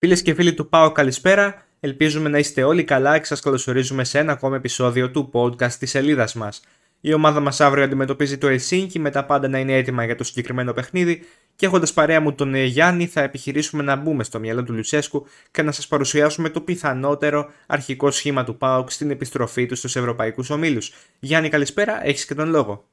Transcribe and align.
Φίλες 0.00 0.22
και 0.22 0.34
φίλοι 0.34 0.54
του 0.54 0.68
ΠΑΟ, 0.68 0.92
καλησπέρα. 0.92 1.66
Ελπίζουμε 1.80 2.28
να 2.28 2.38
είστε 2.38 2.62
όλοι 2.62 2.84
καλά 2.84 3.18
και 3.18 3.24
σας 3.24 3.40
καλωσορίζουμε 3.40 4.04
σε 4.04 4.18
ένα 4.18 4.32
ακόμα 4.32 4.56
επεισόδιο 4.56 5.10
του 5.10 5.30
podcast 5.32 5.72
της 5.72 5.90
σελίδας 5.90 6.34
μας. 6.34 6.60
Η 7.00 7.12
ομάδα 7.12 7.40
μας 7.40 7.60
αύριο 7.60 7.84
αντιμετωπίζει 7.84 8.38
το 8.38 8.48
Ελσίνκι 8.48 8.98
με 8.98 9.10
τα 9.10 9.24
πάντα 9.24 9.48
να 9.48 9.58
είναι 9.58 9.76
έτοιμα 9.76 10.04
για 10.04 10.14
το 10.14 10.24
συγκεκριμένο 10.24 10.72
παιχνίδι 10.72 11.22
και 11.56 11.66
έχοντας 11.66 11.92
παρέα 11.92 12.20
μου 12.20 12.34
τον 12.34 12.54
ε, 12.54 12.64
Γιάννη, 12.64 13.06
θα 13.06 13.20
επιχειρήσουμε 13.20 13.82
να 13.82 13.96
μπούμε 13.96 14.24
στο 14.24 14.38
μυαλό 14.38 14.62
του 14.62 14.72
Λουτσέσκου 14.72 15.26
και 15.50 15.62
να 15.62 15.72
σας 15.72 15.86
παρουσιάσουμε 15.86 16.48
το 16.48 16.60
πιθανότερο 16.60 17.50
αρχικό 17.66 18.10
σχήμα 18.10 18.44
του 18.44 18.56
ΠΑΟΚ 18.56 18.90
στην 18.90 19.10
επιστροφή 19.10 19.66
του 19.66 19.76
στους 19.76 19.96
Ευρωπαϊκούς 19.96 20.50
Ομίλους. 20.50 20.92
Γιάννη, 21.18 21.48
καλησπέρα, 21.48 22.06
έχεις 22.06 22.24
και 22.24 22.34
τον 22.34 22.48
λόγο. 22.48 22.84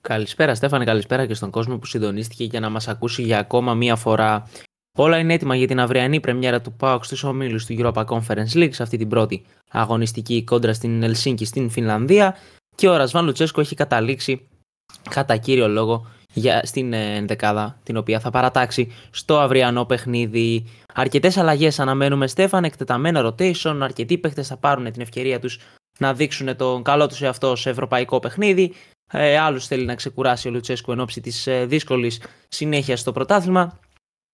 Καλησπέρα 0.00 0.54
Στέφανε, 0.54 0.84
καλησπέρα 0.84 1.26
και 1.26 1.34
στον 1.34 1.50
κόσμο 1.50 1.78
που 1.78 1.86
συντονίστηκε 1.86 2.44
για 2.44 2.60
να 2.60 2.68
μας 2.68 2.88
ακούσει 2.88 3.22
για 3.22 3.38
ακόμα 3.38 3.74
μία 3.74 3.96
φορά. 3.96 4.48
Όλα 4.98 5.18
είναι 5.18 5.34
έτοιμα 5.34 5.56
για 5.56 5.66
την 5.66 5.80
αυριανή 5.80 6.20
πρεμιέρα 6.20 6.60
του 6.60 6.72
ΠΑΟΚ 6.72 7.04
στους 7.04 7.24
ομίλους 7.24 7.66
του 7.66 7.76
Europa 7.78 8.04
Conference 8.04 8.52
League 8.54 8.72
σε 8.72 8.82
αυτή 8.82 8.96
την 8.96 9.08
πρώτη 9.08 9.44
αγωνιστική 9.70 10.44
κόντρα 10.44 10.72
στην 10.72 11.02
Ελσίνκη 11.02 11.44
στην 11.44 11.70
Φινλανδία 11.70 12.36
και 12.74 12.88
ο 12.88 12.96
Ρασβάν 12.96 13.24
Λουτσέσκο 13.24 13.60
έχει 13.60 13.74
καταλήξει 13.74 14.48
κατά 15.10 15.36
κύριο 15.36 15.68
λόγο 15.68 16.06
για, 16.32 16.60
στην 16.64 16.92
ε, 16.92 17.14
ενδεκάδα 17.16 17.78
την 17.82 17.96
οποία 17.96 18.20
θα 18.20 18.30
παρατάξει 18.30 18.92
στο 19.10 19.38
αυριανό 19.38 19.84
παιχνίδι. 19.84 20.64
Αρκετές 20.94 21.36
αλλαγές 21.36 21.78
αναμένουμε, 21.80 22.26
Στέφαν, 22.26 22.64
εκτεταμένα 22.64 23.26
rotation. 23.26 23.78
Αρκετοί 23.80 24.18
παίχτε 24.18 24.42
θα 24.42 24.56
πάρουν 24.56 24.92
την 24.92 25.02
ευκαιρία 25.02 25.40
τους 25.40 25.58
να 25.98 26.14
δείξουν 26.14 26.56
τον 26.56 26.82
καλό 26.82 27.06
τους 27.06 27.22
εαυτό 27.22 27.56
σε 27.56 27.70
ευρωπαϊκό 27.70 28.18
παιχνίδι. 28.18 28.72
Ε, 29.12 29.38
Άλλους 29.38 29.66
θέλει 29.66 29.84
να 29.84 29.94
ξεκουράσει 29.94 30.48
ο 30.48 30.50
Λουτσέσκου 30.50 30.92
εν 30.92 31.00
ώψη 31.00 31.20
της 31.20 31.46
ε, 31.46 31.64
δύσκολης 31.64 32.22
συνέχειας 32.48 33.00
στο 33.00 33.12
πρωτάθλημα. 33.12 33.78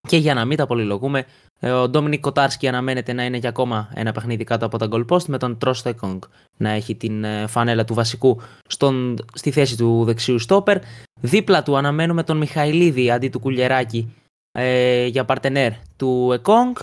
Και 0.09 0.17
για 0.17 0.35
να 0.35 0.45
μην 0.45 0.57
τα 0.57 0.67
πολυλογούμε, 0.67 1.25
ε, 1.61 1.71
ο 1.71 1.89
Ντόμινικ 1.89 2.21
Κοτάρσκι 2.21 2.69
αναμένεται 2.69 3.13
να 3.13 3.25
είναι 3.25 3.37
για 3.37 3.49
ακόμα 3.49 3.91
ένα 3.95 4.13
παιχνίδι 4.13 4.45
κάτω 4.45 4.67
από 4.67 4.79
τα 4.79 4.89
goal 4.91 5.07
post 5.07 5.25
με 5.25 5.39
τον 5.39 5.59
Τρόστεκονγκ 5.59 6.23
να 6.57 6.71
έχει 6.71 6.95
την 6.95 7.25
ε, 7.25 7.47
φανέλα 7.47 7.85
του 7.85 7.95
βασικού 7.95 8.41
στον, 8.69 9.19
στη 9.35 9.51
θέση 9.51 9.77
του 9.77 10.05
δεξιού 10.05 10.39
στόπερ. 10.39 10.79
Δίπλα 11.21 11.63
του 11.63 11.77
αναμένουμε 11.77 12.23
τον 12.23 12.37
Μιχαηλίδη 12.37 13.11
αντί 13.11 13.29
του 13.29 13.39
Κουλιεράκη 13.39 14.15
ε, 14.53 15.07
για 15.07 15.25
παρτενέρ 15.25 15.73
του 15.97 16.31
Εκόνγκ. 16.33 16.77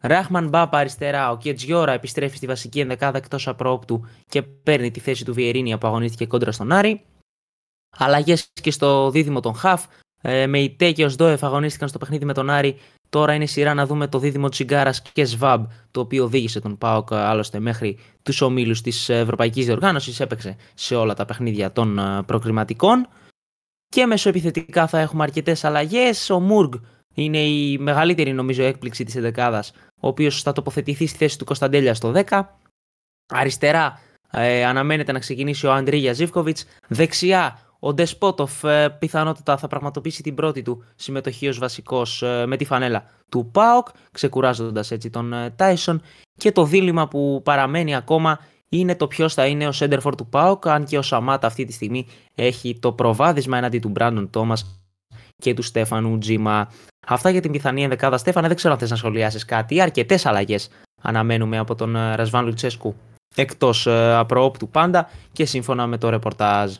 Ράχμαν 0.00 0.48
Μπάπα 0.48 0.78
αριστερά, 0.78 1.30
ο 1.30 1.36
Κετζιόρα 1.36 1.92
επιστρέφει 1.92 2.36
στη 2.36 2.46
βασική 2.46 2.80
ενδεκάδα 2.80 3.18
εκτός 3.18 3.48
απρόπτου 3.48 4.06
και 4.28 4.42
παίρνει 4.42 4.90
τη 4.90 5.00
θέση 5.00 5.24
του 5.24 5.34
Βιερίνια 5.34 5.78
που 5.78 5.86
αγωνίστηκε 5.86 6.26
κόντρα 6.26 6.52
στον 6.52 6.72
Άρη. 6.72 7.02
Αλλαγές 7.98 8.48
και 8.62 8.70
στο 8.70 9.10
δίδυμο 9.10 9.40
των 9.40 9.54
Χαφ. 9.54 9.86
Ε, 10.22 10.46
με 10.46 10.58
η 10.58 10.70
Τέ 10.70 10.92
και 10.92 11.04
ο 11.04 11.08
Σντόεφ 11.08 11.44
αγωνίστηκαν 11.44 11.88
στο 11.88 11.98
παιχνίδι 11.98 12.24
με 12.24 12.32
τον 12.32 12.50
Άρη. 12.50 12.78
Τώρα 13.08 13.34
είναι 13.34 13.44
η 13.44 13.46
σειρά 13.46 13.74
να 13.74 13.86
δούμε 13.86 14.06
το 14.06 14.18
δίδυμο 14.18 14.48
Τσιγκάρας 14.48 15.02
και 15.02 15.24
Σβάμπ, 15.24 15.64
το 15.90 16.00
οποίο 16.00 16.24
οδήγησε 16.24 16.60
τον 16.60 16.78
Πάοκ 16.78 17.12
άλλωστε 17.12 17.60
μέχρι 17.60 17.98
τους 18.22 18.40
ομίλους 18.40 18.80
της 18.80 19.08
Ευρωπαϊκής 19.08 19.66
Διοργάνωσης. 19.66 20.20
Έπαιξε 20.20 20.56
σε 20.74 20.94
όλα 20.94 21.14
τα 21.14 21.24
παιχνίδια 21.24 21.72
των 21.72 21.98
ε, 21.98 22.22
προκριματικών. 22.22 23.08
Και 23.88 24.06
μεσοεπιθετικά 24.06 24.86
θα 24.86 24.98
έχουμε 24.98 25.22
αρκετές 25.22 25.64
αλλαγές. 25.64 26.30
Ο 26.30 26.40
Μουργκ 26.40 26.72
είναι 27.14 27.38
η 27.38 27.78
μεγαλύτερη 27.78 28.32
νομίζω 28.32 28.62
έκπληξη 28.62 29.04
της 29.04 29.14
11 29.36 29.60
ο 30.00 30.08
οποίος 30.08 30.42
θα 30.42 30.52
τοποθετηθεί 30.52 31.06
στη 31.06 31.18
θέση 31.18 31.38
του 31.38 31.44
Κωνσταντέλια 31.44 31.94
στο 31.94 32.12
10. 32.28 32.42
Αριστερά 33.26 34.00
ε, 34.30 34.64
αναμένεται 34.64 35.12
να 35.12 35.18
ξεκινήσει 35.18 35.66
ο 35.66 35.72
Αντρίγια 35.72 36.12
Ζήφκοβιτς. 36.12 36.64
Δεξιά 36.88 37.58
ο 37.84 37.94
Ντεσπότοφ 37.94 38.64
ε, 38.64 38.88
πιθανότατα 38.98 39.56
θα 39.56 39.66
πραγματοποιήσει 39.66 40.22
την 40.22 40.34
πρώτη 40.34 40.62
του 40.62 40.84
συμμετοχή 40.96 41.48
ως 41.48 41.58
βασικός 41.58 42.22
ε, 42.22 42.46
με 42.46 42.56
τη 42.56 42.64
φανέλα 42.64 43.04
του 43.28 43.50
ΠΑΟΚ, 43.52 43.86
ξεκουράζοντας 44.12 44.90
έτσι 44.90 45.10
τον 45.10 45.32
ε, 45.32 45.50
Τάισον 45.50 46.02
και 46.34 46.52
το 46.52 46.64
δίλημα 46.64 47.08
που 47.08 47.40
παραμένει 47.44 47.94
ακόμα 47.94 48.38
είναι 48.68 48.96
το 48.96 49.06
ποιος 49.06 49.34
θα 49.34 49.46
είναι 49.46 49.66
ο 49.66 49.72
Σέντερφορ 49.72 50.14
του 50.14 50.26
ΠΑΟΚ, 50.26 50.68
αν 50.68 50.84
και 50.84 50.98
ο 50.98 51.02
Σαμάτα 51.02 51.46
αυτή 51.46 51.64
τη 51.64 51.72
στιγμή 51.72 52.06
έχει 52.34 52.78
το 52.78 52.92
προβάδισμα 52.92 53.56
εναντί 53.56 53.78
του 53.78 53.88
Μπράντον 53.88 54.30
Τόμας 54.30 54.80
και 55.36 55.54
του 55.54 55.62
Στέφανου 55.62 56.18
Τζίμα. 56.18 56.72
Αυτά 57.06 57.30
για 57.30 57.40
την 57.40 57.52
πιθανή 57.52 57.82
ενδεκάδα. 57.82 58.16
Στέφανε, 58.16 58.46
δεν 58.46 58.56
ξέρω 58.56 58.72
αν 58.72 58.78
θες 58.78 58.90
να 58.90 58.96
σχολιάσεις 58.96 59.44
κάτι. 59.44 59.80
Αρκετές 59.80 60.26
αλλαγές 60.26 60.68
αναμένουμε 61.02 61.58
από 61.58 61.74
τον 61.74 61.96
Ρασβάν 62.14 62.44
Λουτσέσκου 62.44 62.94
εκτός 63.34 63.86
απροόπτου 63.90 64.68
πάντα 64.68 65.08
και 65.32 65.44
σύμφωνα 65.44 65.86
με 65.86 65.98
το 65.98 66.08
ρεπορτάζ. 66.08 66.76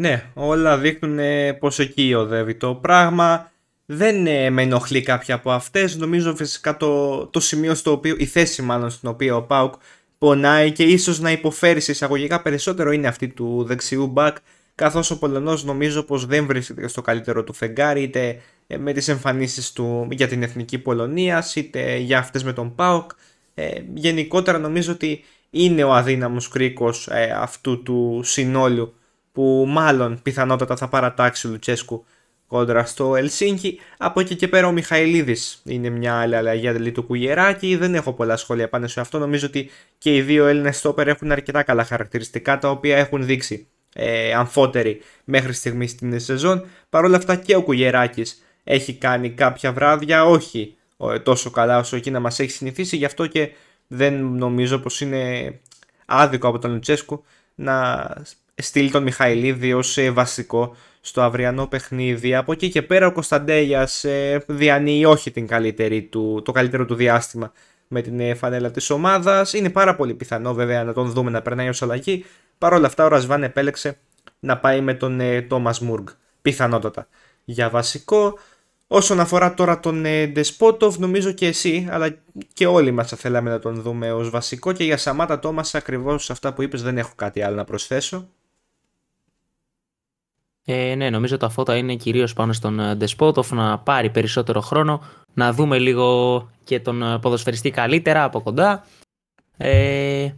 Ναι, 0.00 0.30
όλα 0.34 0.78
δείχνουν 0.78 1.18
πως 1.58 1.78
εκεί 1.78 2.14
οδεύει 2.14 2.54
το 2.54 2.74
πράγμα. 2.74 3.50
Δεν 3.86 4.26
ε, 4.26 4.50
με 4.50 4.62
ενοχλεί 4.62 5.02
κάποια 5.02 5.34
από 5.34 5.50
αυτές. 5.50 5.96
Νομίζω 5.96 6.36
φυσικά 6.36 6.76
το, 6.76 7.26
το 7.26 7.40
σημείο 7.40 7.74
στο 7.74 7.90
οποίο, 7.92 8.14
η 8.18 8.26
θέση 8.26 8.62
μάλλον 8.62 8.90
στην 8.90 9.08
οποία 9.08 9.36
ο 9.36 9.42
Πάουκ 9.42 9.74
πονάει 10.18 10.72
και 10.72 10.82
ίσως 10.82 11.20
να 11.20 11.30
υποφέρει 11.30 11.80
σε 11.80 11.90
εισαγωγικά 11.90 12.42
περισσότερο 12.42 12.92
είναι 12.92 13.06
αυτή 13.06 13.28
του 13.28 13.64
δεξιού 13.64 14.06
μπακ 14.06 14.36
καθώς 14.74 15.10
ο 15.10 15.18
Πολωνός 15.18 15.64
νομίζω 15.64 16.02
πως 16.02 16.26
δεν 16.26 16.46
βρίσκεται 16.46 16.88
στο 16.88 17.02
καλύτερο 17.02 17.44
του 17.44 17.52
φεγγάρι 17.52 18.02
είτε 18.02 18.40
ε, 18.66 18.76
με 18.76 18.92
τις 18.92 19.08
εμφανίσεις 19.08 19.72
του 19.72 20.08
για 20.10 20.28
την 20.28 20.42
Εθνική 20.42 20.78
Πολωνίας 20.78 21.56
είτε 21.56 21.96
για 21.96 22.18
αυτές 22.18 22.44
με 22.44 22.52
τον 22.52 22.74
ΠΑΟΚ. 22.74 23.10
Ε, 23.54 23.80
γενικότερα 23.94 24.58
νομίζω 24.58 24.92
ότι 24.92 25.24
είναι 25.50 25.84
ο 25.84 25.92
αδύναμος 25.92 26.48
κρίκος 26.48 27.08
ε, 27.08 27.36
αυτού 27.36 27.82
του 27.82 28.20
συνόλου 28.24 28.92
που 29.38 29.64
μάλλον 29.68 30.20
πιθανότατα 30.22 30.76
θα 30.76 30.88
παρατάξει 30.88 31.46
ο 31.46 31.50
Λουτσέσκου 31.50 32.04
κόντρα 32.46 32.84
στο 32.84 33.16
Ελσίνκι. 33.16 33.80
Από 33.98 34.20
εκεί 34.20 34.36
και 34.36 34.48
πέρα 34.48 34.66
ο 34.66 34.72
Μιχαηλίδης 34.72 35.62
είναι 35.64 35.88
μια 35.88 36.14
άλλη 36.14 36.36
αλλαγή 36.36 36.68
αντελή 36.68 36.92
του 36.92 37.02
Κουγεράκη. 37.02 37.76
Δεν 37.76 37.94
έχω 37.94 38.12
πολλά 38.12 38.36
σχόλια 38.36 38.68
πάνω 38.68 38.86
σε 38.86 39.00
αυτό. 39.00 39.18
Νομίζω 39.18 39.46
ότι 39.46 39.70
και 39.98 40.16
οι 40.16 40.22
δύο 40.22 40.46
Έλληνες 40.46 40.78
στόπερ 40.78 41.08
έχουν 41.08 41.32
αρκετά 41.32 41.62
καλά 41.62 41.84
χαρακτηριστικά 41.84 42.58
τα 42.58 42.70
οποία 42.70 42.96
έχουν 42.96 43.24
δείξει 43.24 43.66
ε, 43.94 44.32
αμφότεροι 44.34 45.00
μέχρι 45.24 45.52
στιγμής 45.52 45.90
στην 45.90 46.20
σεζόν. 46.20 46.66
Παρ' 46.90 47.04
όλα 47.04 47.16
αυτά 47.16 47.36
και 47.36 47.56
ο 47.56 47.62
Κουγεράκης 47.62 48.42
έχει 48.64 48.94
κάνει 48.94 49.30
κάποια 49.30 49.72
βράδια, 49.72 50.24
όχι 50.24 50.76
τόσο 51.22 51.50
καλά 51.50 51.78
όσο 51.78 51.96
εκεί 51.96 52.10
να 52.10 52.20
μας 52.20 52.38
έχει 52.38 52.50
συνηθίσει. 52.50 52.96
Γι' 52.96 53.04
αυτό 53.04 53.26
και 53.26 53.50
δεν 53.86 54.24
νομίζω 54.24 54.78
πως 54.78 55.00
είναι 55.00 55.52
άδικο 56.06 56.48
από 56.48 56.58
τον 56.58 56.72
Λουτσέσκου 56.72 57.24
να 57.54 58.06
στείλει 58.58 58.90
τον 58.90 59.02
Μιχαηλίδη 59.02 59.72
ως 59.72 59.98
ε, 59.98 60.10
βασικό 60.10 60.76
στο 61.00 61.22
αυριανό 61.22 61.66
παιχνίδι. 61.66 62.34
Από 62.34 62.52
εκεί 62.52 62.68
και 62.68 62.82
πέρα 62.82 63.06
ο 63.06 63.12
Κωνσταντέλιας 63.12 64.04
ε, 64.04 64.44
διανύει 64.46 65.04
όχι 65.06 65.30
την 65.30 65.46
καλύτερη 65.46 66.02
του, 66.02 66.42
το 66.44 66.52
καλύτερο 66.52 66.84
του 66.84 66.94
διάστημα 66.94 67.52
με 67.88 68.02
την 68.02 68.20
ε, 68.20 68.34
φανέλα 68.34 68.70
της 68.70 68.90
ομάδας. 68.90 69.52
Είναι 69.52 69.70
πάρα 69.70 69.96
πολύ 69.96 70.14
πιθανό 70.14 70.54
βέβαια 70.54 70.84
να 70.84 70.92
τον 70.92 71.10
δούμε 71.10 71.30
να 71.30 71.42
περνάει 71.42 71.68
ως 71.68 71.82
αλλαγή. 71.82 72.24
Παρ' 72.58 72.72
όλα 72.72 72.86
αυτά 72.86 73.04
ο 73.04 73.08
Ρασβάν 73.08 73.42
επέλεξε 73.42 73.98
να 74.40 74.58
πάει 74.58 74.80
με 74.80 74.94
τον 74.94 75.20
Τόμας 75.48 75.80
Μουργκ. 75.80 76.06
Πιθανότατα 76.42 77.08
για 77.44 77.70
βασικό. 77.70 78.38
Όσον 78.86 79.20
αφορά 79.20 79.54
τώρα 79.54 79.80
τον 79.80 80.04
Ντεσπότοφ, 80.32 80.98
νομίζω 80.98 81.32
και 81.32 81.46
εσύ, 81.46 81.88
αλλά 81.90 82.16
και 82.52 82.66
όλοι 82.66 82.90
μας 82.90 83.08
θα 83.08 83.16
θέλαμε 83.16 83.50
να 83.50 83.58
τον 83.58 83.82
δούμε 83.82 84.12
ως 84.12 84.30
βασικό 84.30 84.72
και 84.72 84.84
για 84.84 84.96
Σαμάτα 84.96 85.38
Τόμας 85.38 85.74
ακριβώς 85.74 86.30
αυτά 86.30 86.52
που 86.52 86.62
είπες 86.62 86.82
δεν 86.82 86.98
έχω 86.98 87.12
κάτι 87.16 87.42
άλλο 87.42 87.56
να 87.56 87.64
προσθέσω. 87.64 88.28
Ε, 90.70 90.94
ναι, 90.94 91.10
νομίζω 91.10 91.36
τα 91.36 91.48
φώτα 91.48 91.76
είναι 91.76 91.94
κυρίως 91.94 92.32
πάνω 92.32 92.52
στον 92.52 92.96
Ντεσπότοφ 92.96 93.52
να 93.52 93.78
πάρει 93.78 94.10
περισσότερο 94.10 94.60
χρόνο, 94.60 95.02
να 95.34 95.52
δούμε 95.52 95.78
λίγο 95.78 96.50
και 96.64 96.80
τον 96.80 97.02
ε, 97.02 97.18
ποδοσφαιριστή 97.18 97.70
καλύτερα 97.70 98.24
από 98.24 98.40
κοντά. 98.40 98.86
Ε, 99.56 100.30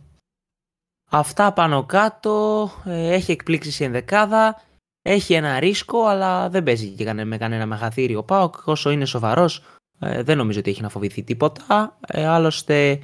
αυτά 1.11 1.53
πάνω 1.53 1.85
κάτω, 1.85 2.69
ε, 2.85 3.13
έχει 3.13 3.33
εκπλήξεις 3.33 3.81
η 3.81 3.85
ενδεκάδα, 3.85 4.63
έχει 5.03 5.35
ένα 5.35 5.59
ρίσκο, 5.59 6.05
αλλά 6.05 6.49
δεν 6.49 6.63
παίζει 6.63 6.89
και 6.89 7.13
με 7.13 7.37
κανένα 7.37 7.67
μεγαθύριο 7.67 8.19
ο 8.19 8.23
Πάοκ, 8.23 8.67
όσο 8.67 8.91
είναι 8.91 9.05
σοβαρός, 9.05 9.63
ε, 9.99 10.23
δεν 10.23 10.37
νομίζω 10.37 10.59
ότι 10.59 10.71
έχει 10.71 10.83
να 10.83 10.89
φοβηθεί 10.89 11.23
τίποτα. 11.23 11.99
Ε, 12.07 12.27
άλλωστε 12.27 13.01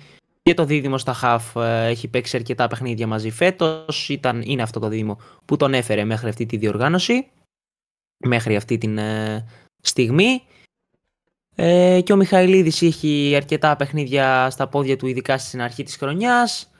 και 0.47 0.55
το 0.55 0.65
δίδυμο 0.65 0.99
στα 0.99 1.13
Χαφ 1.13 1.57
ε, 1.57 1.87
έχει 1.87 2.09
παίξει 2.09 2.37
αρκετά 2.37 2.67
παιχνίδια 2.67 3.07
μαζί 3.07 3.31
φέτος. 3.31 4.09
Είναι 4.43 4.63
αυτό 4.63 4.81
το 4.81 4.89
δίδυμο 4.89 5.19
που 5.45 5.57
τον 5.57 5.75
έφερε 5.75 6.05
μέχρι 6.05 6.29
αυτή 6.29 6.47
τη 6.47 6.57
διοργάνωση. 6.57 7.31
Μέχρι 8.17 8.57
αυτή 8.57 8.79
τη 8.79 8.99
ε, 8.99 9.45
στιγμή. 9.83 10.43
Ε, 11.55 12.01
και 12.05 12.13
ο 12.13 12.17
Μιχαηλίδης 12.17 12.83
έχει 12.83 13.33
αρκετά 13.37 13.77
παιχνίδια 13.77 14.51
στα 14.51 14.69
πόδια 14.69 14.97
του, 14.97 15.07
ειδικά 15.07 15.39
στην 15.39 15.61
αρχή 15.63 15.83
της 15.83 15.97
χρονιάς. 15.97 16.71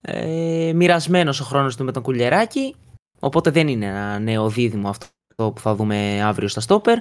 Ε, 0.00 0.72
Μοιρασμένος 0.74 1.40
ο 1.40 1.44
χρόνος 1.44 1.76
του 1.76 1.84
με 1.84 1.92
τον 1.92 2.02
Κουλιεράκη. 2.02 2.74
Οπότε 3.20 3.50
δεν 3.50 3.68
είναι 3.68 3.86
ένα 3.86 4.18
νέο 4.18 4.48
δίδυμο 4.48 4.88
αυτό 4.88 5.52
που 5.52 5.60
θα 5.60 5.74
δούμε 5.74 6.22
αύριο 6.22 6.48
στα 6.48 6.60
Στόπερ. 6.60 6.98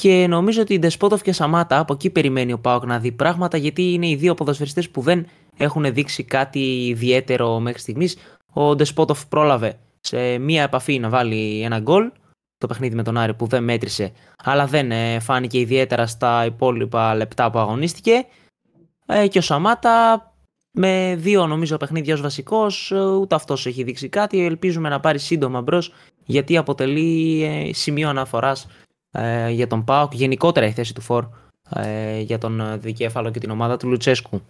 Και 0.00 0.26
νομίζω 0.26 0.62
ότι 0.62 0.74
η 0.74 0.78
Ντεσπότοφ 0.78 1.22
και 1.22 1.32
Σαμάτα 1.32 1.78
από 1.78 1.92
εκεί 1.92 2.10
περιμένει 2.10 2.52
ο 2.52 2.58
Πάοκ 2.58 2.84
να 2.84 2.98
δει 2.98 3.12
πράγματα 3.12 3.56
γιατί 3.56 3.92
είναι 3.92 4.08
οι 4.08 4.14
δύο 4.14 4.34
ποδοσφαιριστές 4.34 4.90
που 4.90 5.00
δεν 5.00 5.26
έχουν 5.56 5.92
δείξει 5.92 6.24
κάτι 6.24 6.86
ιδιαίτερο 6.86 7.60
μέχρι 7.60 7.80
στιγμής. 7.80 8.16
Ο 8.52 8.74
Ντεσπότοφ 8.74 9.26
πρόλαβε 9.26 9.78
σε 10.00 10.38
μία 10.38 10.62
επαφή 10.62 10.98
να 10.98 11.08
βάλει 11.08 11.62
ένα 11.62 11.78
γκολ 11.78 12.10
το 12.58 12.66
παιχνίδι 12.66 12.94
με 12.94 13.02
τον 13.02 13.16
Άρη 13.16 13.34
που 13.34 13.46
δεν 13.46 13.64
μέτρησε, 13.64 14.12
αλλά 14.44 14.66
δεν 14.66 14.90
ε, 14.90 15.18
φάνηκε 15.20 15.58
ιδιαίτερα 15.58 16.06
στα 16.06 16.44
υπόλοιπα 16.44 17.14
λεπτά 17.14 17.50
που 17.50 17.58
αγωνίστηκε. 17.58 18.26
Ε, 19.06 19.26
και 19.26 19.38
ο 19.38 19.42
Σαμάτα 19.42 20.22
με 20.70 21.14
δύο 21.18 21.46
νομίζω 21.46 21.76
παιχνίδια 21.76 22.14
ως 22.14 22.20
βασικός, 22.20 22.90
ε, 22.92 23.00
ούτε 23.00 23.34
αυτός 23.34 23.66
έχει 23.66 23.82
δείξει 23.82 24.08
κάτι. 24.08 24.44
Ελπίζουμε 24.44 24.88
να 24.88 25.00
πάρει 25.00 25.18
σύντομα 25.18 25.60
μπρος 25.60 25.92
γιατί 26.24 26.56
αποτελεί 26.56 27.42
ε, 27.44 27.72
σημείο 27.72 28.08
αναφοράς 28.08 28.66
ε, 29.18 29.50
για 29.50 29.66
τον 29.66 29.84
ΠΑΟΚ, 29.84 30.14
γενικότερα 30.14 30.66
η 30.66 30.72
θέση 30.72 30.94
του 30.94 31.00
Φορ 31.00 31.24
ε, 31.74 32.20
για 32.20 32.38
τον 32.38 32.80
δικέφαλο 32.80 33.30
και 33.30 33.38
την 33.38 33.50
ομάδα 33.50 33.76
του 33.76 33.88
Λουτσέσκου. 33.88 34.42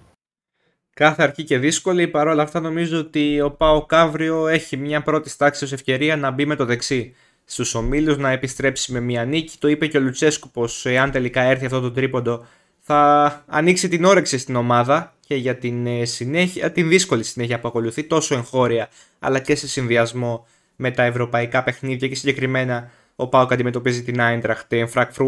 Κάθε 0.94 1.22
αρχή 1.22 1.44
και 1.44 1.58
δύσκολη, 1.58 2.08
παρόλα 2.08 2.42
αυτά 2.42 2.60
νομίζω 2.60 2.98
ότι 2.98 3.40
ο 3.40 3.50
ΠΑΟΚ 3.50 3.94
αύριο 3.94 4.46
έχει 4.46 4.76
μια 4.76 5.02
πρώτη 5.02 5.36
τάξη 5.36 5.64
ως 5.64 5.72
ευκαιρία 5.72 6.16
να 6.16 6.30
μπει 6.30 6.46
με 6.46 6.56
το 6.56 6.64
δεξί 6.64 7.14
στους 7.44 7.74
ομίλους, 7.74 8.16
να 8.16 8.30
επιστρέψει 8.30 8.92
με 8.92 9.00
μια 9.00 9.24
νίκη. 9.24 9.56
Το 9.58 9.68
είπε 9.68 9.86
και 9.86 9.96
ο 9.96 10.00
Λουτσέσκου 10.00 10.50
πως 10.50 10.86
εάν 10.86 11.10
τελικά 11.10 11.40
έρθει 11.40 11.64
αυτό 11.64 11.80
το 11.80 11.90
τρίποντο 11.90 12.46
θα 12.80 13.44
ανοίξει 13.46 13.88
την 13.88 14.04
όρεξη 14.04 14.38
στην 14.38 14.56
ομάδα 14.56 15.14
και 15.26 15.34
για 15.34 15.56
την 15.56 15.86
ε, 15.86 16.04
συνέχεια, 16.04 16.72
την 16.72 16.88
δύσκολη 16.88 17.24
συνέχεια 17.24 17.60
που 17.60 17.68
ακολουθεί 17.68 18.04
τόσο 18.04 18.34
εγχώρια 18.34 18.88
αλλά 19.18 19.38
και 19.38 19.54
σε 19.54 19.68
συνδυασμό 19.68 20.46
με 20.76 20.90
τα 20.90 21.02
ευρωπαϊκά 21.02 21.62
παιχνίδια 21.62 22.08
και 22.08 22.14
συγκεκριμένα 22.14 22.90
ο 23.20 23.28
Πάοκ 23.28 23.52
αντιμετωπίζει 23.52 24.02
την 24.02 24.20
Άιντραχτ 24.20 24.74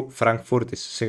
Φραγκφούρτης 0.09 1.03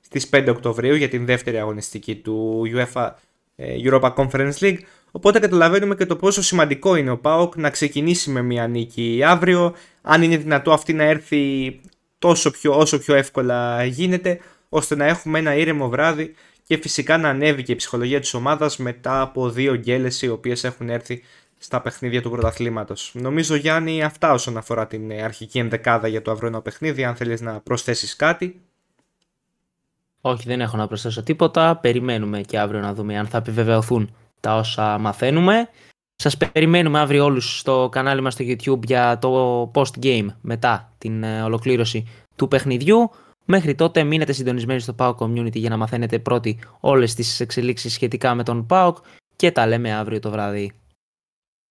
στις 0.00 0.28
5 0.32 0.46
Οκτωβρίου 0.48 0.94
για 0.94 1.08
την 1.08 1.26
δεύτερη 1.26 1.58
αγωνιστική 1.58 2.16
του 2.16 2.62
UEFA 2.74 3.10
ε, 3.56 3.76
Europa 3.84 4.14
Conference 4.14 4.54
League. 4.60 4.78
Οπότε 5.10 5.38
καταλαβαίνουμε 5.38 5.94
και 5.94 6.06
το 6.06 6.16
πόσο 6.16 6.42
σημαντικό 6.42 6.96
είναι 6.96 7.10
ο 7.10 7.18
Πάοκ 7.18 7.56
να 7.56 7.70
ξεκινήσει 7.70 8.30
με 8.30 8.42
μια 8.42 8.66
νίκη 8.66 9.22
αύριο. 9.26 9.74
Αν 10.02 10.22
είναι 10.22 10.36
δυνατό 10.36 10.72
αυτή 10.72 10.92
να 10.92 11.04
έρθει 11.04 11.80
τόσο 12.18 12.50
πιο, 12.50 12.78
όσο 12.78 12.98
πιο 12.98 13.14
εύκολα 13.14 13.84
γίνεται 13.84 14.40
ώστε 14.68 14.96
να 14.96 15.06
έχουμε 15.06 15.38
ένα 15.38 15.54
ήρεμο 15.54 15.88
βράδυ 15.88 16.34
και 16.62 16.76
φυσικά 16.76 17.18
να 17.18 17.28
ανέβει 17.28 17.62
και 17.62 17.72
η 17.72 17.76
ψυχολογία 17.76 18.20
της 18.20 18.34
ομάδας 18.34 18.76
μετά 18.76 19.20
από 19.20 19.50
δύο 19.50 19.74
γκέλες 19.74 20.22
οι 20.22 20.28
οποίες 20.28 20.64
έχουν 20.64 20.88
έρθει 20.88 21.22
στα 21.58 21.80
παιχνίδια 21.80 22.22
του 22.22 22.30
πρωταθλήματος. 22.30 23.10
Νομίζω 23.14 23.54
Γιάννη 23.54 24.02
αυτά 24.02 24.32
όσον 24.32 24.56
αφορά 24.56 24.86
την 24.86 25.12
αρχική 25.12 25.58
ενδεκάδα 25.58 26.08
για 26.08 26.22
το 26.22 26.30
αυριανό 26.30 26.60
παιχνίδι, 26.60 27.04
αν 27.04 27.16
θέλεις 27.16 27.40
να 27.40 27.60
προσθέσεις 27.60 28.16
κάτι. 28.16 28.60
Όχι, 30.20 30.42
δεν 30.46 30.60
έχω 30.60 30.76
να 30.76 30.86
προσθέσω 30.86 31.22
τίποτα. 31.22 31.76
Περιμένουμε 31.76 32.40
και 32.40 32.58
αύριο 32.58 32.80
να 32.80 32.94
δούμε 32.94 33.18
αν 33.18 33.26
θα 33.26 33.38
επιβεβαιωθούν 33.38 34.14
τα 34.40 34.56
όσα 34.56 34.98
μαθαίνουμε. 34.98 35.68
Σας 36.16 36.36
περιμένουμε 36.36 36.98
αύριο 36.98 37.24
όλους 37.24 37.58
στο 37.58 37.88
κανάλι 37.92 38.20
μας 38.20 38.32
στο 38.32 38.44
YouTube 38.48 38.82
για 38.84 39.18
το 39.18 39.70
post-game 39.74 40.26
μετά 40.40 40.92
την 40.98 41.22
ε, 41.22 41.42
ολοκλήρωση 41.42 42.06
του 42.36 42.48
παιχνιδιού. 42.48 43.10
Μέχρι 43.44 43.74
τότε 43.74 44.02
μείνετε 44.02 44.32
συντονισμένοι 44.32 44.80
στο 44.80 44.94
PAOK 44.98 45.14
Community 45.14 45.56
για 45.56 45.68
να 45.68 45.76
μαθαίνετε 45.76 46.18
πρώτοι 46.18 46.58
όλες 46.80 47.14
τις 47.14 47.40
εξελίξεις 47.40 47.92
σχετικά 47.92 48.34
με 48.34 48.42
τον 48.42 48.66
PAOK 48.70 48.92
και 49.36 49.50
τα 49.50 49.66
λέμε 49.66 49.92
αύριο 49.92 50.18
το 50.18 50.30
βράδυ. 50.30 50.72